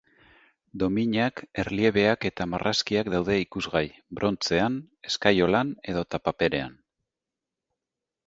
[0.83, 3.83] Dominak, erliebeak eta marrazkiak daude ikusgai,
[4.19, 4.79] brontzean,
[5.11, 6.73] eskaiolan edota paperean.